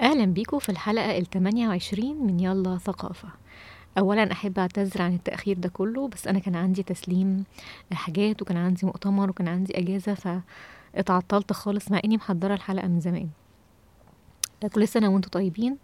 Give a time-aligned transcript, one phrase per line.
[0.00, 3.28] أهلا بيكم في الحلقة ال 28 من يلا ثقافة.
[3.98, 7.44] أولا أحب أعتذر عن التأخير ده كله بس أنا كان عندي تسليم
[7.92, 10.42] حاجات وكان عندي مؤتمر وكان عندي أجازة
[10.94, 13.28] فاتعطلت خالص مع إني محضرة الحلقة من زمان.
[14.74, 15.76] كل سنة وأنتم طيبين.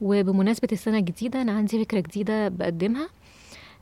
[0.00, 3.08] وبمناسبة السنة الجديدة أنا عندي فكرة جديدة بقدمها.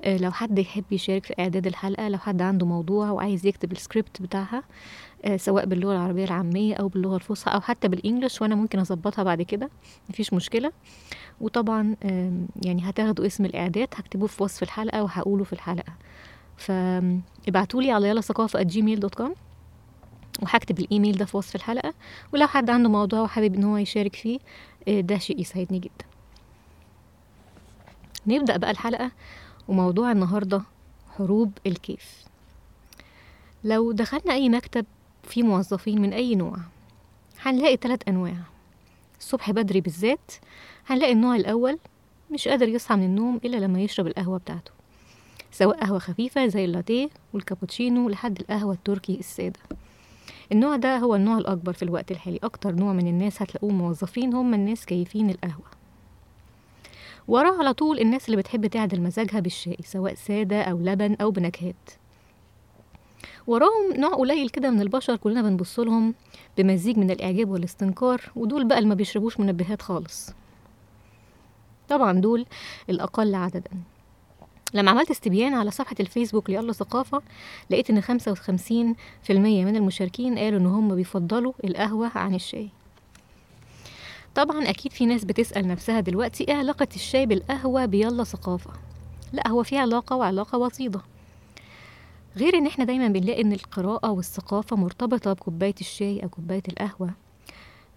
[0.06, 4.62] لو حد يحب يشارك في إعداد الحلقة لو حد عنده موضوع وعايز يكتب السكريبت بتاعها
[5.24, 9.22] آه، سواء باللغة العربية العامية أو باللغة الفصحى أو حتى بال English وأنا ممكن أظبطها
[9.22, 9.70] بعد كده
[10.10, 10.72] مفيش مشكلة.
[11.40, 11.96] وطبعا
[12.62, 15.92] يعني هتاخدوا اسم الإعداد هكتبوه في وصف الحلقة وهقوله في الحلقة.
[16.56, 19.34] فابعتولي على يلا ثقافة Gmail dot com
[20.42, 21.94] وهكتب الإيميل ده في وصف الحلقة.
[22.32, 24.38] ولو حد عنده موضوع وحابب إن هو يشارك فيه
[24.88, 26.04] آه، ده شيء يسعدني جدا.
[28.26, 29.10] نبدأ بقى الحلقة.
[29.68, 30.62] وموضوع النهاردة
[31.16, 32.24] حروب الكيف.
[33.64, 34.86] لو دخلنا أي مكتب
[35.22, 36.56] فيه موظفين من أي نوع
[37.40, 38.36] هنلاقي ثلاث أنواع.
[39.18, 40.32] الصبح بدري بالذات
[40.86, 41.78] هنلاقي النوع الأول
[42.30, 44.70] مش قادر يصحى من النوم إلا لما يشرب القهوة بتاعته.
[45.52, 49.60] سواء قهوة خفيفة زي اللاتيه والكابوتشينو لحد القهوة التركي السادة.
[50.52, 52.38] النوع ده هو النوع الأكبر في الوقت الحالي.
[52.42, 55.77] أكتر نوع من الناس هتلاقوه موظفين هم الناس كيفين القهوة.
[57.28, 61.90] وراه على طول الناس اللي بتحب تعدل مزاجها بالشاي سواء سادة أو لبن أو بنكهات.
[63.46, 66.14] وراهم نوع قليل كده من البشر كلنا بنبص لهم
[66.58, 70.30] بمزيج من الإعجاب والاستنكار ودول بقى اللي ما بيشربوش منبهات خالص.
[71.88, 72.46] طبعا دول
[72.90, 73.70] الأقل عددا.
[74.74, 77.22] لما عملت استبيان على صفحة الفيسبوك ليلا ثقافة
[77.70, 82.68] لقيت إن خمسة وخمسين في المية من المشاركين قالوا إن هم بيفضلوا القهوة عن الشاي.
[84.34, 88.70] طبعا أكيد في ناس بتسأل نفسها دلوقتي إيه علاقة الشاي بالقهوة بيلا ثقافة؟
[89.32, 91.00] لا هو في علاقة وعلاقة وطيدة
[92.36, 97.10] غير إن إحنا دايما بنلاقي إن القراءة والثقافة مرتبطة بكوباية الشاي أو كوباية القهوة.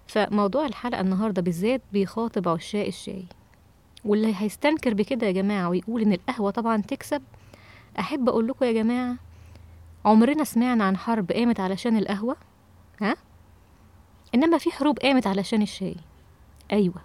[0.08, 3.26] فموضوع الحلقة النهاردة بالذات بيخاطب عشاق الشاي.
[4.06, 7.22] واللي هيستنكر بكده يا جماعة ويقول إن القهوة طبعا تكسب
[8.00, 9.16] أحب أقول لكم يا جماعة
[10.06, 12.36] عمرنا سمعنا عن حرب قامت علشان القهوة؟
[13.02, 13.16] ها؟
[14.36, 15.96] إنما في حروب قامت علشان الشاي.
[16.72, 17.02] أيوة.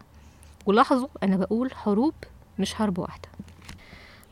[0.67, 2.15] ولاحظوا أنا بقول حروب
[2.59, 3.29] مش حرب واحدة.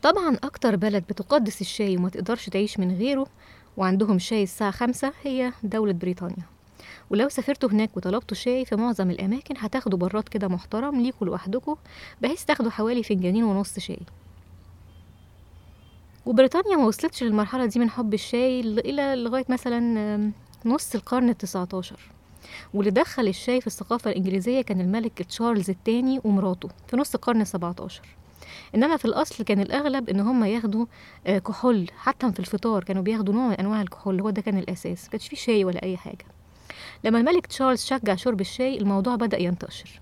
[0.01, 3.27] طبعا أكتر بلد بتقدس الشاي وما تقدرش تعيش من غيره
[3.77, 6.45] وعندهم شاي الساعة خمسة هي دولة بريطانيا.
[7.09, 11.75] ولو سافرتوا هناك وطلبتوا شاي في معظم الأماكن هتاخدوا براد كده محترم ليكوا لوحدكوا
[12.21, 13.99] بحيث تاخدوا حوالي فنجانين ونص شاي.
[16.25, 20.31] وبريطانيا ما وصلتش للمرحلة دي من حب الشاي إلى لغاية مثلا
[20.65, 21.99] نص القرن التسعتاشر.
[22.73, 28.01] واللي دخل الشاي في الثقافة الإنجليزية كان الملك تشارلز الثاني ومراته في نص القرن السبعتاشر.
[28.75, 30.85] إنما في الأصل كان الأغلب إن هم ياخدوا
[31.27, 35.07] آه، كحول حتى في الفطار كانوا بياخدوا نوع من أنواع الكحول هو ده كان الأساس
[35.07, 36.25] مكانش فيه شاي ولا أي حاجة.
[37.03, 40.01] لما الملك تشارلز شجع شرب الشاي الموضوع بدأ ينتشر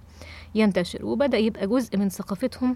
[0.56, 2.76] ينتشر وبدأ يبقى جزء من ثقافتهم.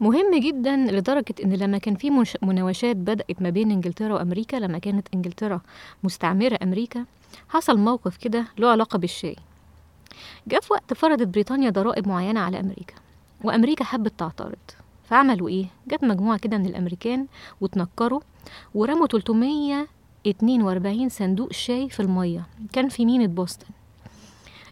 [0.00, 2.10] مهم جدا لدرجة إن لما كان في
[2.42, 5.60] مناوشات بدأت ما بين إنجلترا وأمريكا لما كانت إنجلترا
[6.02, 7.04] مستعمرة أمريكا
[7.48, 9.36] حصل موقف كده له علاقة بالشاي
[10.46, 12.94] جاء في وقت فرضت بريطانيا ضرائب معينة على أمريكا
[13.44, 14.58] وأمريكا حبت تعترض.
[15.04, 17.26] فعملوا إيه؟ جت مجموعة كده من الأمريكان
[17.60, 18.20] وتنكروا
[18.74, 22.46] ورموا 342 صندوق شاي في المية.
[22.72, 23.66] كان في مينة بوسطن.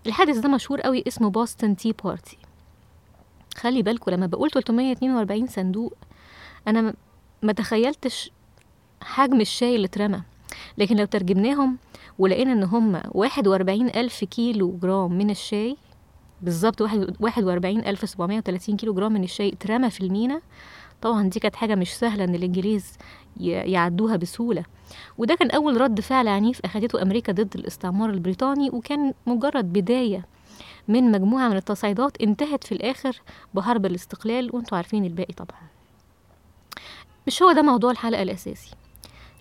[0.06, 2.38] الحادث ده مشهور قوي اسمه Boston Tea Party.
[3.56, 5.94] خلي بالكوا لما بقول 342 صندوق
[6.68, 6.94] أنا
[7.42, 8.30] ما تخيلتش
[9.02, 10.22] حجم الشاي اللي اترمى.
[10.78, 11.76] لكن لو ترجمناهم
[12.18, 15.76] ولقينا إن هم 41 ألف كيلو جرام من الشاي.
[16.42, 16.80] بالظبط
[17.20, 20.40] 41 ألف 730 كيلو جرام من الشاي اترمى في المينا.
[21.02, 22.92] طبعا دي كانت حاجة مش سهلة إن الإنجليز
[23.40, 24.64] يعدوها بسهولة.
[25.18, 30.26] وده كان أول رد فعل عنيف أخدته أمريكا ضد الاستعمار البريطاني وكان مجرد بداية
[30.88, 33.20] من مجموعة من التصعيدات انتهت في الآخر
[33.54, 34.56] بحرب الاستقلال.
[34.56, 35.60] وأنتوا عارفين الباقي طبعا.
[37.26, 38.70] مش هو ده موضوع الحلقة الأساسي.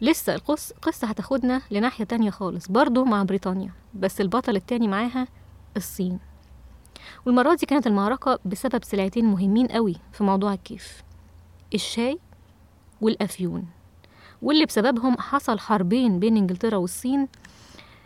[0.01, 5.27] لسه القص قصة هتاخدنا لناحية تانية خالص برضو مع بريطانيا بس البطل التاني معاها
[5.77, 6.19] الصين.
[7.25, 11.03] والمرة دي كانت المعركة بسبب سلعتين مهمين قوي في موضوع الكيف
[11.74, 12.19] الشاي
[13.01, 13.68] والأفيون.
[14.42, 17.27] واللي بسببهم حصل حربين بين إنجلترا والصين.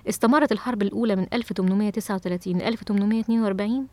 [0.10, 3.88] استمرت الحرب الأولى من 1839 ل 1842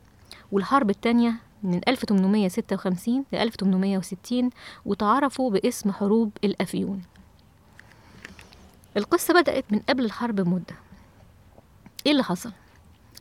[0.53, 4.51] والحرب الثانية من 1856 ل 1860
[4.85, 7.03] وتعرفوا باسم حروب الأفيون.
[8.97, 10.75] القصة بدأت من قبل الحرب بمدة
[12.07, 12.53] إيه اللي حصل؟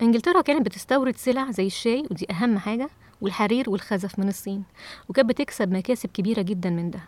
[0.01, 2.89] إنجلترا كانت بتستورد سلع زي الشاي ودي أهم حاجة
[3.21, 4.63] والحرير والخزف من الصين
[5.09, 6.99] وكانت بتكسب مكاسب كبيرة جدا من ده.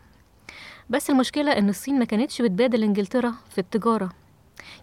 [0.90, 4.10] بس المشكلة إن الصين ما كانتش بتبادل إنجلترا في التجارة.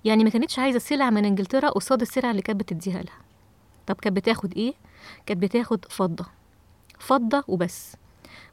[0.04, 3.18] يعني ما كانتش عايزة سلع من إنجلترا قصاد السلع اللي كانت بتديها لها.
[3.86, 4.74] طب كانت بتاخد إيه؟
[5.26, 6.26] كانت بتاخد فضة.
[6.98, 7.96] فضة وبس.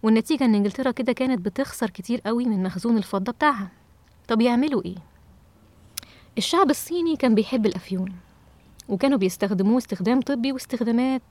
[0.03, 3.67] والنتيجة إن إنجلترا كده كانت بتخسر كتير قوي من مخزون الفضة بتاعها.
[4.27, 4.95] طب يعملوا إيه؟
[6.37, 8.13] الشعب الصيني كان بيحب الأفيون
[8.89, 11.21] وكانوا بيستخدموه استخدام طبي واستخدامات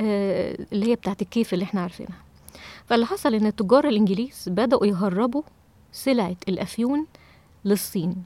[0.00, 2.18] آه اللي هي بتاعت الكيف اللي إحنا عارفينها.
[2.86, 5.42] فاللي حصل إن التجار الإنجليز بدأوا يهربوا
[5.92, 7.06] سلعة الأفيون
[7.64, 8.16] للصين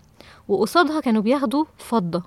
[0.49, 2.23] وقصادها كانوا بياخدوا فضة.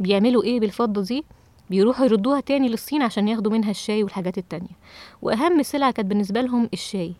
[0.00, 1.24] بيعملوا إيه بالفضة دي؟
[1.70, 4.76] بيروحوا يردوها تاني للصين عشان ياخدوا منها الشاي والحاجات التانية.
[5.22, 7.14] وأهم سلعة كانت بالنسبة لهم الشاي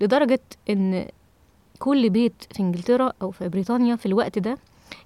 [0.00, 1.08] لدرجة إن
[1.78, 4.58] كل بيت في إنجلترا أو في بريطانيا في الوقت ده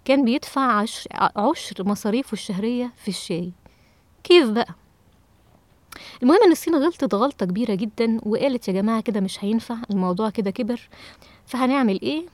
[0.04, 3.52] كان بيدفع عشر, عشر مصاريفه الشهرية في الشاي
[4.24, 4.74] كيف بقى؟
[6.22, 10.50] المهم إن الصين غلطت غلطة كبيرة جدا وقالت يا جماعة كده مش هينفع الموضوع كده
[10.50, 10.88] كبر
[11.46, 12.26] فهنعمل إيه؟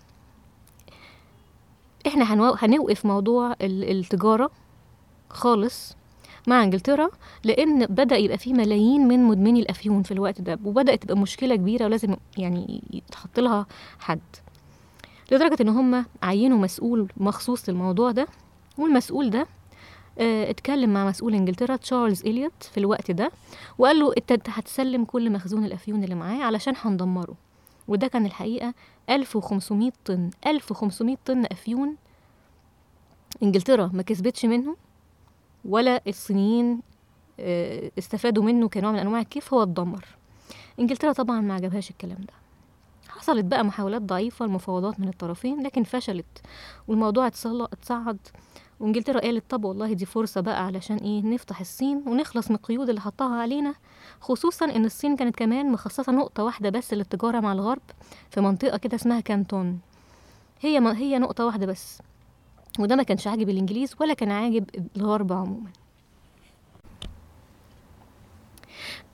[2.06, 2.54] إحنا هنو...
[2.58, 4.50] هنوقف موضوع ال- التجارة
[5.30, 5.96] خالص
[6.46, 7.08] مع إنجلترا
[7.44, 11.84] لأن بدأ يبقى في ملايين من مدمني الأفيون في الوقت ده وبدأت تبقى مشكلة كبيرة
[11.84, 13.66] ولازم يعني يتحط لها
[13.98, 14.20] حد
[15.32, 18.26] لدرجة إن هم عينوا مسؤول مخصوص للموضوع ده
[18.78, 19.46] والمسؤول ده
[20.18, 23.30] آه، اتكلم مع مسؤول إنجلترا تشارلز إليوت في الوقت ده
[23.78, 27.34] وقال له أنت هتسلم كل مخزون الأفيون اللي معاه علشان هندمره.
[27.88, 28.74] وده كان الحقيقة
[29.10, 31.96] 1500 طن 1500 طن أفيون
[33.42, 34.76] إنجلترا ما كسبتش منه
[35.64, 36.80] ولا الصينيين
[37.40, 40.04] آه، استفادوا منه كنوع من أنواع الكيف هو اتدمر.
[40.80, 42.41] إنجلترا طبعا ما عجبهاش الكلام ده.
[43.18, 46.40] حصلت بقى محاولات ضعيفة المفاوضات من الطرفين لكن فشلت
[46.88, 48.18] والموضوع اتصعد.
[48.80, 53.00] وانجلترا قالت طب والله دي فرصة بقى علشان إيه؟ نفتح الصين ونخلص من القيود اللي
[53.00, 53.74] حطها علينا
[54.20, 57.82] خصوصا إن الصين كانت كمان مخصصة نقطة واحدة بس للتجارة مع الغرب
[58.30, 59.80] في منطقة كده اسمها كانتون.
[60.60, 61.98] هي ما هي نقطة واحدة بس.
[62.78, 64.64] وده ما كانش عاجب الإنجليز ولا كان عاجب
[64.96, 65.70] الغرب عموما.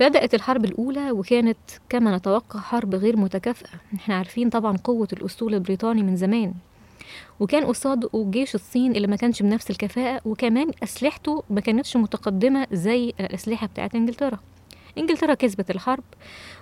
[0.00, 3.68] بدأت الحرب الأولى وكانت كما نتوقع حرب غير متكافئة.
[3.94, 6.54] إحنا عارفين طبعا قوة الأسطول البريطاني من زمان.
[7.40, 13.12] وكان قصاده جيش الصين اللي ما كانش بنفس الكفاءة وكمان أسلحته ما كانتش متقدمة زي
[13.20, 14.38] الأسلحة بتاعت إنجلترا.
[14.98, 16.04] إنجلترا كسبت الحرب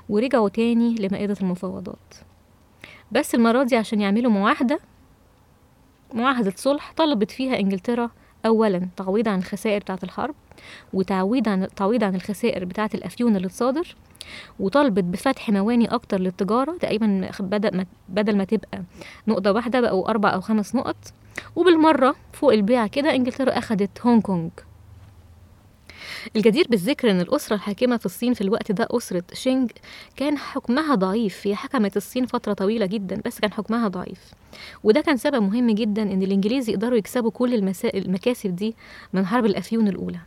[0.09, 2.15] ورجعوا تاني لمائدة المفاوضات.
[3.13, 4.81] بس المرة دي عشان يعملوا معاهدة
[6.15, 8.11] معاهدة صلح طلبت فيها إنجلترا
[8.47, 10.35] أولا تعويض عن الخسائر بتاعة الحرب
[10.93, 13.97] وتعويض عن تعويض عن الخسائر بتاعة الأفيون اللي اتصادر
[14.61, 18.83] وطالبت بفتح مواني أكتر للتجارة تقريبا بدل ما بدل ما تبقى
[19.29, 20.97] نقطة واحدة بقوا أربع أو خمس نقط.
[21.57, 24.51] وبالمرة فوق البيع كده إنجلترا أخدت هونج كونج
[26.37, 29.71] الجدير بالذكر إن الأسرة الحاكمة في الصين في الوقت ده أسرة شينج
[30.17, 34.21] كان حكمها ضعيف هي حكمت الصين فترة طويلة جدا بس كان حكمها ضعيف.
[34.85, 37.73] وده كان سبب مهم جدا إن الإنجليز يقدروا يكسبوا كل.
[37.95, 38.75] المكاسب دي
[39.13, 40.19] من حرب الأفيون الأولى.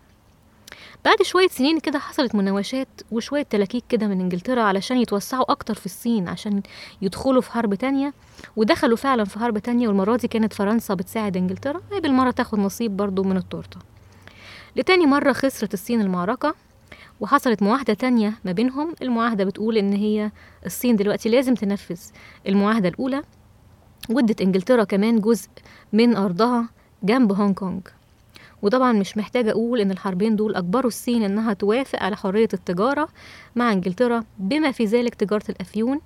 [1.06, 5.86] بعد شوية سنين كده حصلت مناوشات وشوية تلاكيك كده من إنجلترا علشان يتوسعوا أكتر في
[5.86, 6.62] الصين عشان
[7.02, 8.14] يدخلوا في حرب تانية
[8.56, 11.82] ودخلوا فعلا في حرب تانية والمرة دي كانت فرنسا بتساعد إنجلترا.
[11.92, 13.80] وهي بالمرة تاخد نصيب برضو من التورتة.
[14.80, 16.56] لتاني مرة خسرت الصين المعركة
[17.20, 18.96] وحصلت معاهدة تانية ما بينهم.
[19.02, 20.32] المعاهدة بتقول إن هي
[20.66, 22.00] الصين دلوقتي لازم تنفذ
[22.48, 23.24] المعاهدة الأولى.
[24.10, 25.50] ودت إنجلترا كمان جزء
[25.94, 26.70] من أرضها
[27.04, 27.82] جنب هونج كونج
[28.62, 33.08] وطبعا مش محتاجة أقول إن الحربين دول أجبروا الصين إنها توافق على حرية التجارة
[33.56, 36.02] مع إنجلترا بما في ذلك تجارة الأفيون.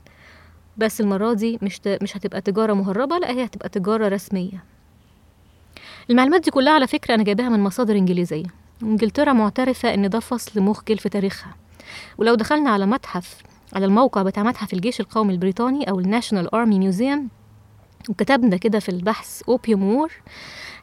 [0.77, 1.81] بس المرة دي مش.
[1.87, 4.63] مش هتبقى تجارة مهربة لا هي هتبقى تجارة رسمية.
[6.09, 8.62] المعلومات دي كلها على فكرة أنا جايباها من مصادر إنجليزية.
[8.83, 11.55] إنجلترا معترفة إن ده فصل مخجل في تاريخها.
[12.17, 13.37] ولو دخلنا على متحف
[13.73, 17.29] على الموقع بتاع متحف الجيش القومي البريطاني أو ال National Army Museum
[18.09, 20.11] وكتبنا كده في البحث أوبيوم وور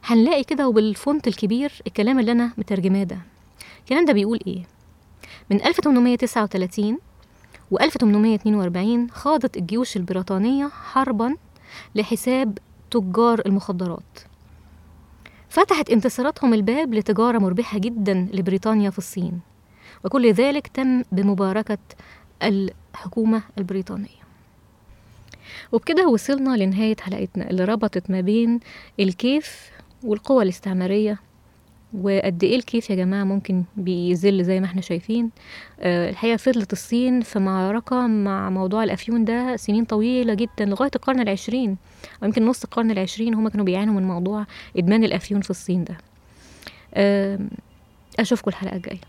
[0.03, 3.17] هنلاقي كده وبالفونت الكبير الكلام اللي أنا مترجماه ده.
[3.79, 4.63] الكلام ده بيقول إيه؟
[5.49, 6.97] من 1839
[7.71, 11.35] و 1842 خاضت الجيوش البريطانية حربا
[11.95, 12.57] لحساب
[12.91, 14.19] تجار المخدرات.
[15.51, 19.39] فتحت انتصاراتهم الباب لتجارة مربحة جدا لبريطانيا في الصين.
[20.05, 21.77] وكل ذلك تم بمباركة
[22.43, 24.21] الحكومة البريطانية.
[25.71, 28.59] وبكده وصلنا لنهاية حلقتنا اللي ربطت ما بين
[28.99, 29.69] الكيف
[30.03, 31.19] والقوى الاستعمارية
[31.93, 35.29] وقد إيه الكيف يا جماعة ممكن بيذل زي ما إحنا شايفين؟
[35.79, 41.19] أه الحقيقة فضلت الصين في معركة مع موضوع الأفيون ده سنين طويلة جدا لغاية القرن
[41.19, 41.77] العشرين
[42.23, 44.45] أو يمكن نص القرن العشرين هما كانوا بيعانوا من موضوع
[44.77, 45.97] إدمان الأفيون في الصين ده.
[46.93, 47.39] أه
[48.19, 48.99] أشوفكم الحلقة الجاية.